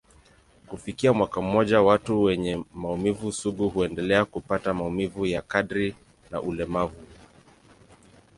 Kufikia 0.67 1.13
mwaka 1.13 1.41
mmoja, 1.41 1.81
watu 1.81 2.23
wenye 2.23 2.63
maumivu 2.73 3.31
sugu 3.31 3.69
huendelea 3.69 4.25
kupata 4.25 4.73
maumivu 4.73 5.25
ya 5.25 5.41
kadri 5.41 5.95
na 6.31 6.41
ulemavu. 6.41 7.07